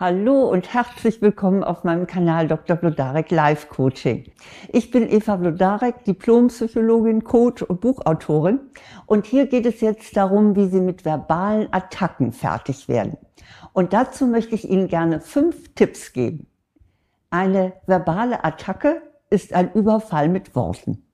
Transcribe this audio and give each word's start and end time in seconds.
Hallo 0.00 0.48
und 0.48 0.72
herzlich 0.72 1.20
willkommen 1.22 1.64
auf 1.64 1.82
meinem 1.82 2.06
Kanal 2.06 2.46
Dr. 2.46 2.76
Blodarek 2.76 3.32
Live 3.32 3.68
Coaching. 3.68 4.30
Ich 4.72 4.92
bin 4.92 5.10
Eva 5.10 5.34
Blodarek, 5.34 6.04
Diplompsychologin, 6.04 7.24
Coach 7.24 7.62
und 7.62 7.80
Buchautorin. 7.80 8.60
Und 9.06 9.26
hier 9.26 9.48
geht 9.48 9.66
es 9.66 9.80
jetzt 9.80 10.16
darum, 10.16 10.54
wie 10.54 10.68
Sie 10.68 10.80
mit 10.80 11.04
verbalen 11.04 11.66
Attacken 11.72 12.30
fertig 12.30 12.86
werden. 12.86 13.16
Und 13.72 13.92
dazu 13.92 14.28
möchte 14.28 14.54
ich 14.54 14.70
Ihnen 14.70 14.86
gerne 14.86 15.20
fünf 15.20 15.74
Tipps 15.74 16.12
geben. 16.12 16.46
Eine 17.30 17.72
verbale 17.86 18.44
Attacke 18.44 19.02
ist 19.30 19.52
ein 19.52 19.72
Überfall 19.72 20.28
mit 20.28 20.54
Worten. 20.54 21.08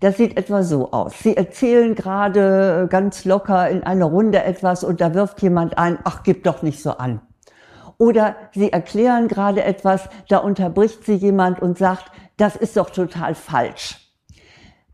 Das 0.00 0.16
sieht 0.16 0.38
etwa 0.38 0.62
so 0.62 0.92
aus. 0.92 1.12
Sie 1.18 1.36
erzählen 1.36 1.94
gerade 1.94 2.88
ganz 2.88 3.26
locker 3.26 3.68
in 3.68 3.82
einer 3.82 4.06
Runde 4.06 4.42
etwas 4.42 4.82
und 4.82 5.02
da 5.02 5.12
wirft 5.12 5.42
jemand 5.42 5.76
ein, 5.76 5.98
ach, 6.04 6.22
gib 6.22 6.44
doch 6.44 6.62
nicht 6.62 6.82
so 6.82 6.92
an. 6.92 7.20
Oder 8.00 8.34
Sie 8.54 8.72
erklären 8.72 9.28
gerade 9.28 9.62
etwas, 9.62 10.08
da 10.26 10.38
unterbricht 10.38 11.04
Sie 11.04 11.16
jemand 11.16 11.60
und 11.60 11.76
sagt, 11.76 12.10
das 12.38 12.56
ist 12.56 12.78
doch 12.78 12.88
total 12.88 13.34
falsch. 13.34 14.10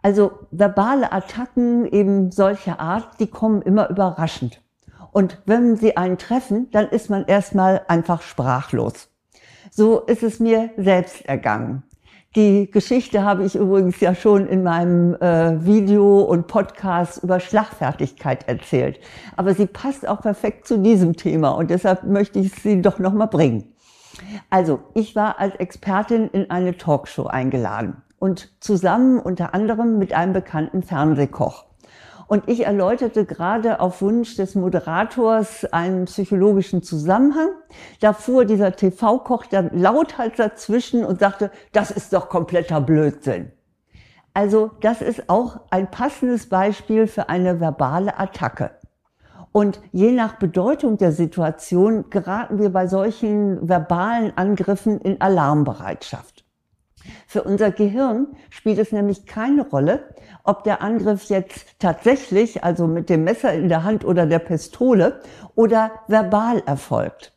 Also 0.02 0.32
verbale 0.50 1.12
Attacken 1.12 1.86
eben 1.86 2.32
solcher 2.32 2.80
Art, 2.80 3.20
die 3.20 3.28
kommen 3.28 3.62
immer 3.62 3.88
überraschend. 3.90 4.60
Und 5.12 5.40
wenn 5.46 5.76
Sie 5.76 5.96
einen 5.96 6.18
treffen, 6.18 6.68
dann 6.72 6.88
ist 6.88 7.08
man 7.08 7.26
erstmal 7.26 7.82
einfach 7.86 8.22
sprachlos. 8.22 9.08
So 9.70 10.00
ist 10.00 10.24
es 10.24 10.40
mir 10.40 10.70
selbst 10.76 11.24
ergangen. 11.26 11.84
Die 12.36 12.70
Geschichte 12.70 13.24
habe 13.24 13.44
ich 13.44 13.54
übrigens 13.54 13.98
ja 14.00 14.14
schon 14.14 14.46
in 14.46 14.62
meinem 14.62 15.14
äh, 15.14 15.64
Video 15.64 16.20
und 16.20 16.46
Podcast 16.46 17.22
über 17.22 17.40
Schlagfertigkeit 17.40 18.46
erzählt. 18.46 19.00
Aber 19.36 19.54
sie 19.54 19.64
passt 19.64 20.06
auch 20.06 20.20
perfekt 20.20 20.66
zu 20.68 20.78
diesem 20.78 21.16
Thema 21.16 21.52
und 21.52 21.70
deshalb 21.70 22.04
möchte 22.04 22.38
ich 22.38 22.52
sie 22.52 22.82
doch 22.82 22.98
nochmal 22.98 23.28
bringen. 23.28 23.72
Also, 24.50 24.80
ich 24.92 25.16
war 25.16 25.38
als 25.38 25.54
Expertin 25.54 26.28
in 26.28 26.50
eine 26.50 26.76
Talkshow 26.76 27.26
eingeladen 27.26 28.02
und 28.18 28.52
zusammen 28.60 29.18
unter 29.18 29.54
anderem 29.54 29.98
mit 29.98 30.12
einem 30.12 30.34
bekannten 30.34 30.82
Fernsehkoch. 30.82 31.65
Und 32.28 32.48
ich 32.48 32.66
erläuterte 32.66 33.24
gerade 33.24 33.78
auf 33.80 34.02
Wunsch 34.02 34.36
des 34.36 34.56
Moderators 34.56 35.64
einen 35.66 36.06
psychologischen 36.06 36.82
Zusammenhang. 36.82 37.50
Da 38.00 38.12
fuhr 38.12 38.44
dieser 38.44 38.74
TV-Koch 38.74 39.46
dann 39.46 39.70
lauthals 39.72 40.36
dazwischen 40.36 41.04
und 41.04 41.20
sagte, 41.20 41.50
das 41.72 41.90
ist 41.90 42.12
doch 42.12 42.28
kompletter 42.28 42.80
Blödsinn. 42.80 43.52
Also 44.34 44.72
das 44.80 45.02
ist 45.02 45.28
auch 45.28 45.60
ein 45.70 45.90
passendes 45.90 46.48
Beispiel 46.48 47.06
für 47.06 47.28
eine 47.28 47.60
verbale 47.60 48.18
Attacke. 48.18 48.72
Und 49.52 49.80
je 49.92 50.12
nach 50.12 50.38
Bedeutung 50.38 50.98
der 50.98 51.12
Situation 51.12 52.10
geraten 52.10 52.58
wir 52.58 52.70
bei 52.70 52.88
solchen 52.88 53.66
verbalen 53.66 54.36
Angriffen 54.36 55.00
in 55.00 55.20
Alarmbereitschaft. 55.20 56.45
Für 57.28 57.42
unser 57.42 57.72
Gehirn 57.72 58.28
spielt 58.50 58.78
es 58.78 58.92
nämlich 58.92 59.26
keine 59.26 59.68
Rolle, 59.68 60.14
ob 60.44 60.62
der 60.62 60.80
Angriff 60.80 61.24
jetzt 61.24 61.78
tatsächlich, 61.80 62.62
also 62.62 62.86
mit 62.86 63.10
dem 63.10 63.24
Messer 63.24 63.52
in 63.52 63.68
der 63.68 63.82
Hand 63.82 64.04
oder 64.04 64.26
der 64.26 64.38
Pistole, 64.38 65.20
oder 65.56 65.90
verbal 66.06 66.62
erfolgt. 66.66 67.36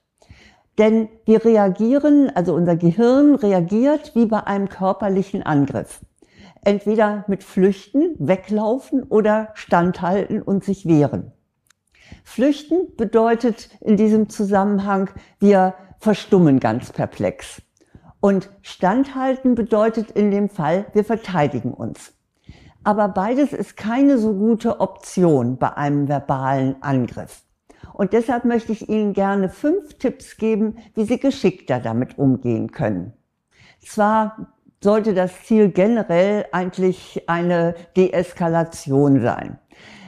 Denn 0.78 1.10
wir 1.26 1.44
reagieren, 1.44 2.32
also 2.34 2.54
unser 2.54 2.76
Gehirn 2.76 3.34
reagiert 3.34 4.16
wie 4.16 4.28
bei 4.28 4.45
einem 4.45 4.70
körperlichen 4.70 5.42
Angriff. 5.42 6.02
Entweder 6.64 7.26
mit 7.28 7.44
Flüchten, 7.44 8.16
Weglaufen 8.20 9.04
oder 9.04 9.50
Standhalten 9.56 10.42
und 10.42 10.64
sich 10.64 10.86
wehren. 10.86 11.32
Flüchten 12.23 12.95
bedeutet 12.95 13.70
in 13.82 13.98
diesem 13.98 14.30
Zusammenhang, 14.30 15.10
wir 15.40 15.73
verstummen 15.98 16.60
ganz 16.60 16.92
perplex. 16.92 17.62
Und 18.22 18.50
standhalten 18.62 19.56
bedeutet 19.56 20.12
in 20.12 20.31
dem 20.31 20.50
Fall, 20.50 20.86
wir 20.94 21.06
verteidigen 21.06 21.73
uns. 21.73 22.14
Aber 22.84 23.08
beides 23.09 23.53
ist 23.53 23.78
keine 23.78 24.17
so 24.17 24.33
gute 24.33 24.80
Option 24.80 25.58
bei 25.58 25.76
einem 25.76 26.08
verbalen 26.08 26.76
Angriff. 26.82 27.44
Und 27.94 28.14
deshalb 28.14 28.45
möchte 28.45 28.71
ich 28.71 28.89
Ihnen 28.89 29.14
gerne 29.14 29.49
fünf 29.49 29.98
Tipps 29.98 30.38
geben, 30.38 30.77
wie 30.95 31.04
Sie 31.04 31.20
geschickter 31.20 31.80
damit 31.80 32.17
umgehen 32.17 32.71
können. 32.71 33.14
Zwar 33.82 34.54
sollte 34.82 35.14
das 35.14 35.44
Ziel 35.44 35.70
generell 35.70 36.45
eigentlich 36.52 37.23
eine 37.27 37.76
Deeskalation 37.98 39.21
sein. 39.21 39.60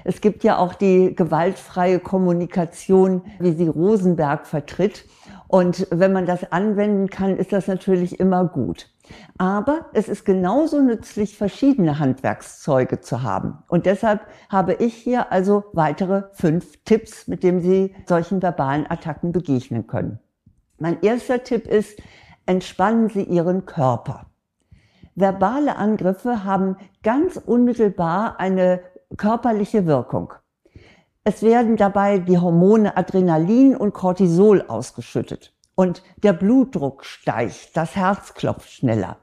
Es 0.03 0.21
gibt 0.21 0.43
ja 0.43 0.57
auch 0.57 0.73
die 0.73 1.15
gewaltfreie 1.15 1.99
Kommunikation, 1.99 3.21
wie 3.39 3.51
sie 3.51 3.67
Rosenberg 3.67 4.47
vertritt. 4.47 5.05
Und 5.51 5.85
wenn 5.91 6.13
man 6.13 6.25
das 6.25 6.49
anwenden 6.53 7.09
kann, 7.09 7.35
ist 7.35 7.51
das 7.51 7.67
natürlich 7.67 8.21
immer 8.21 8.45
gut. 8.45 8.89
Aber 9.37 9.87
es 9.91 10.07
ist 10.07 10.23
genauso 10.23 10.81
nützlich, 10.81 11.37
verschiedene 11.37 11.99
Handwerkszeuge 11.99 13.01
zu 13.01 13.21
haben. 13.21 13.57
Und 13.67 13.85
deshalb 13.85 14.21
habe 14.47 14.75
ich 14.75 14.93
hier 14.93 15.29
also 15.33 15.65
weitere 15.73 16.23
fünf 16.31 16.81
Tipps, 16.85 17.27
mit 17.27 17.43
denen 17.43 17.59
Sie 17.59 17.93
solchen 18.07 18.41
verbalen 18.41 18.89
Attacken 18.89 19.33
begegnen 19.33 19.87
können. 19.87 20.19
Mein 20.79 21.01
erster 21.01 21.43
Tipp 21.43 21.67
ist, 21.67 22.01
entspannen 22.45 23.09
Sie 23.09 23.23
Ihren 23.23 23.65
Körper. 23.65 24.27
Verbale 25.15 25.75
Angriffe 25.75 26.45
haben 26.45 26.77
ganz 27.03 27.35
unmittelbar 27.35 28.39
eine 28.39 28.79
körperliche 29.17 29.85
Wirkung. 29.85 30.33
Es 31.23 31.43
werden 31.43 31.77
dabei 31.77 32.17
die 32.17 32.39
Hormone 32.39 32.97
Adrenalin 32.97 33.75
und 33.75 33.93
Cortisol 33.93 34.65
ausgeschüttet. 34.67 35.53
Und 35.75 36.01
der 36.23 36.33
Blutdruck 36.33 37.05
steigt, 37.05 37.77
das 37.77 37.95
Herz 37.95 38.33
klopft 38.33 38.71
schneller. 38.71 39.17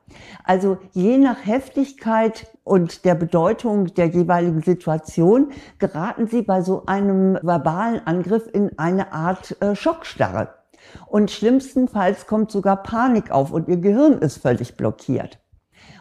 Also 0.44 0.78
je 0.92 1.19
nach 1.19 1.44
Heftigkeit 1.44 2.47
und 2.62 3.04
der 3.04 3.16
Bedeutung 3.16 3.92
der 3.94 4.06
jeweiligen 4.06 4.62
Situation 4.62 5.50
geraten 5.81 6.28
Sie 6.28 6.42
bei 6.42 6.62
so 6.62 6.84
einem 6.87 7.37
verbalen 7.42 8.00
Angriff 8.06 8.48
in 8.53 8.78
eine 8.78 9.12
Art 9.12 9.60
äh, 9.60 9.75
Schockstarre. 9.75 10.54
Und 11.06 11.32
schlimmstenfalls 11.32 12.28
kommt 12.28 12.53
sogar 12.53 12.82
Panik 12.84 13.32
auf 13.32 13.50
und 13.50 13.66
Ihr 13.66 13.78
Gehirn 13.78 14.19
ist 14.19 14.38
völlig 14.38 14.76
blockiert. 14.76 15.41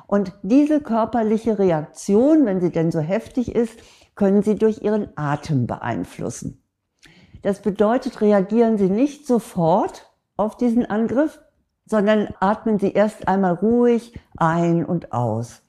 Und 0.07 0.33
diese 0.41 0.81
körperliche 0.81 1.59
Reaktion, 1.59 2.45
wenn 2.45 2.61
sie 2.61 2.71
denn 2.71 2.91
so 2.91 2.99
heftig 2.99 3.53
ist, 3.53 3.79
können 4.15 4.41
Sie 4.41 4.55
durch 4.55 4.81
Ihren 4.81 5.09
Atem 5.15 5.67
beeinflussen. 5.67 6.63
Das 7.43 7.61
bedeutet, 7.61 8.19
reagieren 8.19 8.77
Sie 8.77 8.89
nicht 8.89 9.27
sofort 9.27 10.11
auf 10.35 10.57
diesen 10.57 10.85
Angriff, 10.85 11.39
sondern 11.85 12.33
atmen 12.39 12.79
Sie 12.79 12.91
erst 12.91 13.27
einmal 13.27 13.53
ruhig 13.53 14.19
ein 14.35 14.85
und 14.85 15.13
aus. 15.13 15.61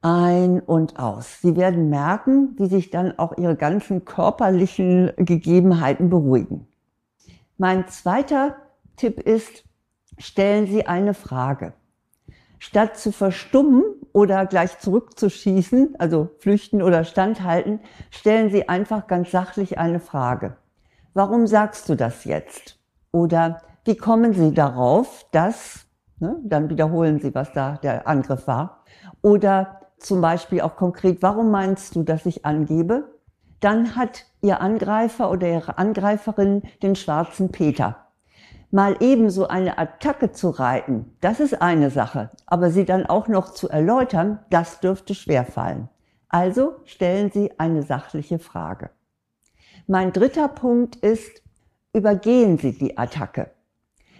Ein 0.00 0.60
und 0.60 0.98
aus. 0.98 1.40
Sie 1.40 1.56
werden 1.56 1.90
merken, 1.90 2.54
wie 2.58 2.66
sich 2.66 2.90
dann 2.90 3.18
auch 3.18 3.36
Ihre 3.38 3.56
ganzen 3.56 4.04
körperlichen 4.04 5.12
Gegebenheiten 5.16 6.10
beruhigen. 6.10 6.68
Mein 7.56 7.88
zweiter 7.88 8.56
Tipp 8.96 9.18
ist, 9.18 9.64
stellen 10.18 10.66
Sie 10.66 10.86
eine 10.86 11.14
Frage. 11.14 11.72
Statt 12.58 12.96
zu 12.96 13.12
verstummen 13.12 13.82
oder 14.12 14.46
gleich 14.46 14.78
zurückzuschießen, 14.78 15.96
also 15.98 16.30
flüchten 16.38 16.82
oder 16.82 17.04
standhalten, 17.04 17.80
stellen 18.10 18.50
Sie 18.50 18.68
einfach 18.68 19.06
ganz 19.06 19.30
sachlich 19.30 19.78
eine 19.78 20.00
Frage. 20.00 20.56
Warum 21.12 21.46
sagst 21.46 21.88
du 21.88 21.94
das 21.94 22.24
jetzt? 22.24 22.78
Oder 23.12 23.60
wie 23.84 23.96
kommen 23.96 24.32
Sie 24.32 24.52
darauf, 24.52 25.26
dass, 25.30 25.86
ne, 26.18 26.36
dann 26.42 26.70
wiederholen 26.70 27.20
Sie, 27.20 27.34
was 27.34 27.52
da 27.52 27.78
der 27.82 28.08
Angriff 28.08 28.46
war. 28.46 28.84
Oder 29.22 29.80
zum 29.98 30.20
Beispiel 30.20 30.60
auch 30.60 30.76
konkret, 30.76 31.22
warum 31.22 31.50
meinst 31.50 31.94
du, 31.94 32.02
dass 32.02 32.26
ich 32.26 32.44
angebe? 32.44 33.14
Dann 33.60 33.96
hat 33.96 34.26
Ihr 34.42 34.60
Angreifer 34.60 35.30
oder 35.30 35.48
Ihre 35.48 35.78
Angreiferin 35.78 36.62
den 36.82 36.96
schwarzen 36.96 37.50
Peter 37.50 38.03
mal 38.74 38.96
eben 38.98 39.30
so 39.30 39.46
eine 39.46 39.78
Attacke 39.78 40.32
zu 40.32 40.50
reiten, 40.50 41.12
das 41.20 41.38
ist 41.38 41.62
eine 41.62 41.90
Sache, 41.90 42.30
aber 42.44 42.70
sie 42.70 42.84
dann 42.84 43.06
auch 43.06 43.28
noch 43.28 43.54
zu 43.54 43.68
erläutern, 43.68 44.40
das 44.50 44.80
dürfte 44.80 45.14
schwerfallen. 45.14 45.88
Also 46.28 46.74
stellen 46.84 47.30
Sie 47.30 47.52
eine 47.58 47.84
sachliche 47.84 48.40
Frage. 48.40 48.90
Mein 49.86 50.12
dritter 50.12 50.48
Punkt 50.48 50.96
ist, 50.96 51.42
übergehen 51.92 52.58
Sie 52.58 52.76
die 52.76 52.98
Attacke. 52.98 53.52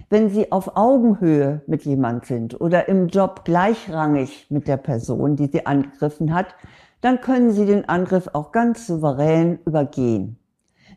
Wenn 0.09 0.31
Sie 0.31 0.53
auf 0.53 0.77
Augenhöhe 0.77 1.63
mit 1.67 1.85
jemand 1.85 2.27
sind 2.27 2.61
oder 2.61 2.87
im 2.89 3.09
Job 3.09 3.45
gleichrangig 3.45 4.47
mit 4.51 4.69
der 4.69 4.77
Person, 4.77 5.35
die 5.35 5.49
Sie 5.49 5.67
angegriffen 5.67 6.33
hat, 6.33 6.55
dann 7.01 7.21
können 7.21 7.51
Sie 7.51 7.67
den 7.67 7.89
Angriff 7.89 8.31
auch 8.33 8.53
ganz 8.53 8.87
souverän 8.87 9.59
übergehen. 9.67 10.39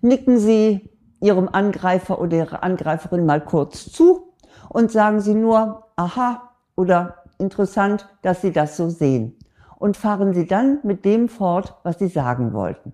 Nicken 0.02 0.38
Sie 0.38 0.92
Ihrem 1.20 1.50
Angreifer 1.52 2.20
oder 2.20 2.38
Ihrer 2.38 2.64
Angreiferin 2.64 3.26
mal 3.26 3.42
kurz 3.42 3.92
zu 3.92 4.34
und 4.70 4.92
sagen 4.92 5.20
Sie 5.22 5.34
nur, 5.34 5.86
aha 5.96 6.50
oder 6.76 7.24
interessant, 7.40 8.08
dass 8.22 8.42
Sie 8.42 8.52
das 8.52 8.78
so 8.78 8.90
sehen. 8.90 9.38
Und 9.78 9.98
fahren 9.98 10.34
Sie 10.34 10.48
dann 10.48 10.80
mit 10.84 11.06
dem 11.06 11.30
fort, 11.30 11.76
was 11.84 12.00
Sie 12.00 12.08
sagen 12.08 12.54
wollten. 12.54 12.94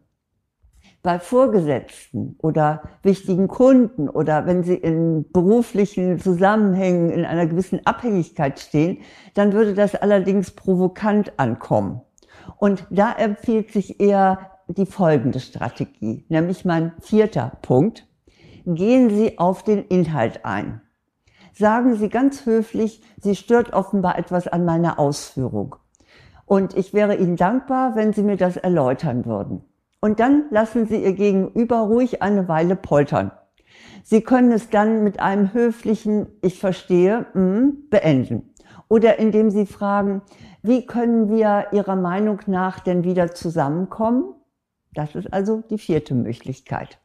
bei 1.03 1.19
Vorgesetzten 1.19 2.37
oder 2.41 2.81
wichtigen 3.03 3.49
Kunden 3.49 4.07
oder 4.07 4.45
wenn 4.45 4.63
Sie 4.63 4.75
in 4.75 5.29
beruflichen 5.31 6.17
Zusammenhängen 6.17 7.09
in 7.09 7.25
einer 7.25 7.45
gewissen 7.45 7.85
Abhängigkeit 7.85 8.59
stehen, 8.59 8.99
dann 9.33 9.51
würde 9.51 9.73
das 9.73 9.95
allerdings 9.95 10.51
provokant 10.51 11.37
ankommen. 11.37 12.01
Und 12.57 12.85
da 12.89 13.11
empfiehlt 13.11 13.71
sich 13.71 13.99
eher 13.99 14.51
die 14.67 14.85
folgende 14.85 15.41
Strategie, 15.41 16.25
nämlich 16.29 16.63
mein 16.63 16.93
vierter 17.01 17.51
Punkt. 17.61 18.07
Gehen 18.65 19.10
Sie 19.10 19.38
auf 19.39 19.63
den 19.63 19.83
Inhalt 19.86 20.45
ein. 20.45 20.81
Sagen 21.54 21.95
Sie 21.95 22.07
ganz 22.07 22.45
höflich, 22.45 23.01
Sie 23.21 23.36
stört 23.36 23.74
offenbar 23.74 24.18
etwas 24.18 24.48
an 24.48 24.63
meiner 24.63 25.00
Ausführung. 25.00 25.75
Und 26.45 26.75
ich 26.77 26.94
wäre 26.94 27.15
Ihnen 27.15 27.36
dankbar, 27.36 27.95
wenn 27.95 28.13
Sie 28.13 28.24
mir 28.24 28.38
das 28.38 28.56
erläutern 28.56 29.25
würden. 29.25 29.63
Und 30.00 30.19
dann 30.21 30.45
lassen 30.50 30.88
Sie 30.88 31.04
Ihr 31.04 31.13
Gegenüber 31.13 31.80
ruhig 31.80 32.21
eine 32.21 32.48
Weile 32.48 32.77
poltern. 32.77 33.31
Sie 34.04 34.21
können 34.21 34.51
es 34.51 34.69
dann 34.69 35.04
mit 35.04 35.19
einem 35.19 35.54
höflichen 35.54 36.27
Ich 36.42 36.60
verstehe 36.60 37.25
mm, 37.33 37.89
beenden. 37.89 38.54
Oder 38.88 39.19
indem 39.19 39.50
Sie 39.50 39.65
fragen, 39.65 40.21
wie 40.62 40.86
können 40.86 41.30
wir 41.30 41.68
Ihrer 41.74 41.98
Meinung 41.98 42.39
nach 42.48 42.80
denn 42.80 43.04
wieder 43.04 43.33
zusammenkommen? 43.33 44.36
Das 44.94 45.15
ist 45.15 45.33
also 45.33 45.63
die 45.69 45.77
vierte 45.77 46.15
Möglichkeit. 46.15 47.00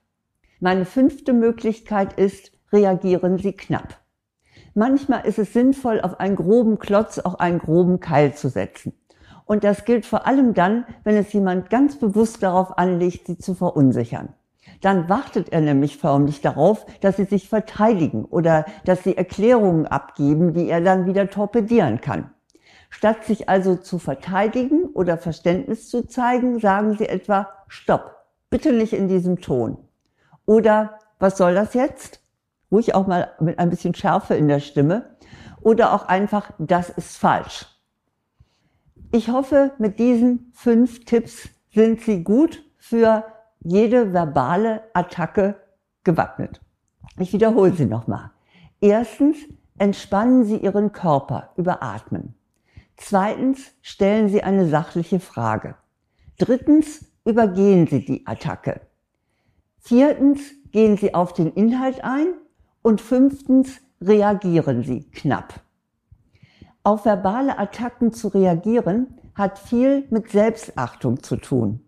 Meine 0.61 0.87
fünfte 0.87 1.33
Möglichkeit 1.33 2.15
ist, 2.15 2.51
reagieren 2.73 3.39
Sie 3.39 3.53
knapp. 3.53 3.99
Manchmal 4.75 5.25
ist 5.25 5.39
es 5.39 5.53
sinnvoll, 5.53 6.01
auf 6.01 6.19
einen 6.19 6.35
groben 6.35 6.81
Klotz 6.81 7.21
auch 7.21 7.37
einen 7.37 7.61
groben 7.61 8.01
Keil 8.01 8.35
zu 8.35 8.49
setzen. 8.49 8.93
Und 9.45 9.63
das 9.63 9.85
gilt 9.85 10.05
vor 10.05 10.27
allem 10.27 10.55
dann, 10.55 10.85
wenn 11.05 11.17
es 11.17 11.33
jemand 11.33 11.71
ganz 11.71 11.97
bewusst 11.97 12.43
darauf 12.43 12.77
anlegt, 12.77 13.29
sie 13.29 13.39
zu 13.39 13.55
verunsichern. 13.55 14.35
Dann 14.81 15.09
wartet 15.09 15.53
er 15.53 15.61
nämlich 15.61 15.97
förmlich 15.97 16.41
darauf, 16.41 16.85
dass 17.01 17.17
sie 17.17 17.25
sich 17.25 17.49
verteidigen 17.49 18.25
oder 18.25 18.67
dass 18.85 19.05
sie 19.05 19.17
Erklärungen 19.17 19.87
abgeben, 19.87 20.55
die 20.55 20.69
er 20.69 20.81
dann 20.81 21.07
wieder 21.07 21.31
torpedieren 21.31 22.01
kann. 22.01 22.31
Statt 22.91 23.25
sich 23.25 23.49
also 23.49 23.77
zu 23.77 23.99
verteidigen 24.01 24.87
oder 24.87 25.19
Verständnis 25.19 25.89
zu 25.89 26.07
zeigen, 26.09 26.59
sagen 26.59 26.97
sie 26.99 27.09
etwa 27.09 27.49
Stopp, 27.69 28.17
bitte 28.51 28.73
nicht 28.73 28.93
in 28.93 29.07
diesem 29.07 29.41
Ton. 29.41 29.79
Oder 30.49 30.99
was 31.19 31.37
soll 31.37 31.55
das 31.55 31.75
jetzt? 31.75 32.23
Ruhig 32.73 32.95
auch 32.95 33.07
mal 33.07 33.33
mit 33.39 33.59
ein 33.59 33.69
bisschen 33.69 33.95
Schärfe 33.95 34.35
in 34.35 34.49
der 34.49 34.61
Stimme. 34.61 35.15
Oder 35.61 35.93
auch 35.93 36.09
einfach, 36.09 36.53
das 36.59 36.89
ist 36.89 37.19
falsch. 37.19 37.67
Ich 39.13 39.29
hoffe, 39.29 39.73
mit 39.79 39.99
diesen 39.99 40.51
fünf 40.55 41.05
Tipps 41.05 41.51
sind 41.75 42.01
Sie 42.01 42.25
gut 42.25 42.65
für 42.79 43.25
jede 43.61 44.15
verbale 44.15 44.85
Attacke 44.95 45.57
gewappnet. 46.03 46.63
Ich 47.19 47.35
wiederhole 47.35 47.75
sie 47.75 47.85
nochmal. 47.85 48.31
Erstens, 48.81 49.37
entspannen 49.77 50.45
Sie 50.45 50.57
Ihren 50.57 50.93
Körper 50.93 51.51
über 51.57 51.83
Atmen. 51.83 52.35
Zweitens, 52.97 53.73
stellen 53.83 54.31
Sie 54.31 54.43
eine 54.43 54.67
sachliche 54.67 55.21
Frage. 55.21 55.75
Drittens, 56.39 57.05
übergehen 57.27 57.87
Sie 57.87 58.03
die 58.03 58.27
Attacke. 58.27 58.88
Viertens, 59.79 60.41
gehen 60.71 60.97
Sie 60.97 61.15
auf 61.15 61.33
den 61.33 61.53
Inhalt 61.53 62.05
ein. 62.05 62.35
Und 62.83 63.01
fünftens, 63.01 63.81
reagieren 64.01 64.83
Sie 64.83 65.11
knapp. 65.11 65.61
Auf 66.85 67.05
verbale 67.05 67.59
Attacken 67.59 68.13
zu 68.13 68.29
reagieren 68.29 69.19
hat 69.35 69.59
viel 69.59 70.07
mit 70.11 70.31
Selbstachtung 70.31 71.23
zu 71.23 71.37
tun. 71.37 71.81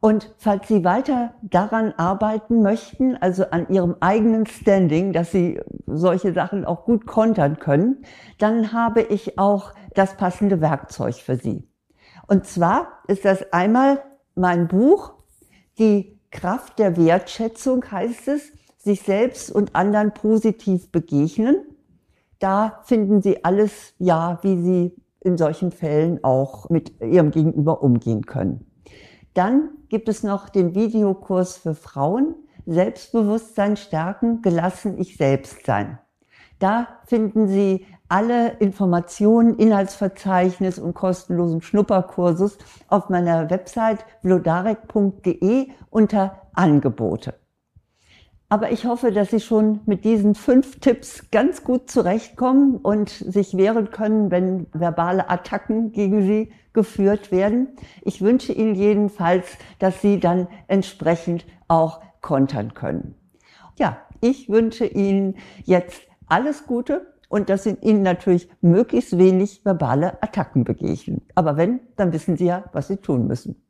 Und 0.00 0.34
falls 0.38 0.66
Sie 0.66 0.82
weiter 0.82 1.34
daran 1.42 1.92
arbeiten 1.92 2.62
möchten, 2.62 3.16
also 3.16 3.44
an 3.50 3.68
Ihrem 3.68 3.96
eigenen 4.00 4.46
Standing, 4.46 5.12
dass 5.12 5.30
Sie 5.30 5.60
solche 5.86 6.32
Sachen 6.32 6.64
auch 6.64 6.84
gut 6.84 7.06
kontern 7.06 7.58
können, 7.58 8.02
dann 8.38 8.72
habe 8.72 9.02
ich 9.02 9.38
auch 9.38 9.74
das 9.94 10.16
passende 10.16 10.62
Werkzeug 10.62 11.16
für 11.16 11.36
Sie. 11.36 11.68
Und 12.26 12.46
zwar 12.46 12.88
ist 13.08 13.26
das 13.26 13.52
einmal 13.52 14.02
mein 14.34 14.68
Buch, 14.68 15.14
Die 15.78 16.19
Kraft 16.30 16.78
der 16.78 16.96
Wertschätzung 16.96 17.84
heißt 17.90 18.28
es, 18.28 18.52
sich 18.78 19.02
selbst 19.02 19.50
und 19.50 19.74
anderen 19.74 20.12
positiv 20.12 20.90
begegnen. 20.90 21.56
Da 22.38 22.80
finden 22.84 23.20
Sie 23.20 23.44
alles, 23.44 23.94
ja, 23.98 24.38
wie 24.42 24.60
Sie 24.62 24.94
in 25.20 25.36
solchen 25.36 25.70
Fällen 25.70 26.24
auch 26.24 26.70
mit 26.70 27.00
Ihrem 27.00 27.30
Gegenüber 27.30 27.82
umgehen 27.82 28.24
können. 28.24 28.66
Dann 29.34 29.70
gibt 29.88 30.08
es 30.08 30.22
noch 30.22 30.48
den 30.48 30.74
Videokurs 30.74 31.58
für 31.58 31.74
Frauen, 31.74 32.34
Selbstbewusstsein 32.66 33.76
stärken, 33.76 34.42
gelassen 34.42 34.98
ich 34.98 35.16
selbst 35.16 35.66
sein. 35.66 35.98
Da 36.58 36.88
finden 37.06 37.48
Sie 37.48 37.86
alle 38.10 38.56
Informationen, 38.58 39.56
Inhaltsverzeichnis 39.56 40.78
und 40.78 40.94
kostenlosen 40.94 41.62
Schnupperkursus 41.62 42.58
auf 42.88 43.08
meiner 43.08 43.48
Website 43.50 44.04
vlodarek.de 44.22 45.68
unter 45.90 46.42
Angebote. 46.52 47.34
Aber 48.48 48.72
ich 48.72 48.84
hoffe, 48.84 49.12
dass 49.12 49.30
Sie 49.30 49.38
schon 49.38 49.78
mit 49.86 50.04
diesen 50.04 50.34
fünf 50.34 50.80
Tipps 50.80 51.30
ganz 51.30 51.62
gut 51.62 51.88
zurechtkommen 51.88 52.78
und 52.78 53.10
sich 53.10 53.56
wehren 53.56 53.90
können, 53.92 54.32
wenn 54.32 54.66
verbale 54.72 55.30
Attacken 55.30 55.92
gegen 55.92 56.22
Sie 56.22 56.52
geführt 56.72 57.30
werden. 57.30 57.68
Ich 58.02 58.22
wünsche 58.22 58.52
Ihnen 58.52 58.74
jedenfalls, 58.74 59.46
dass 59.78 60.02
Sie 60.02 60.18
dann 60.18 60.48
entsprechend 60.66 61.46
auch 61.68 62.00
kontern 62.22 62.74
können. 62.74 63.14
Ja, 63.78 63.98
ich 64.20 64.48
wünsche 64.48 64.84
Ihnen 64.84 65.36
jetzt 65.64 66.02
alles 66.26 66.66
Gute 66.66 67.09
und 67.30 67.48
dass 67.48 67.64
Ihnen 67.64 68.02
natürlich 68.02 68.50
möglichst 68.60 69.16
wenig 69.16 69.64
verbale 69.64 70.22
Attacken 70.22 70.64
begegnen. 70.64 71.22
Aber 71.34 71.56
wenn, 71.56 71.80
dann 71.96 72.12
wissen 72.12 72.36
Sie 72.36 72.46
ja, 72.46 72.64
was 72.72 72.88
Sie 72.88 72.98
tun 72.98 73.26
müssen. 73.26 73.62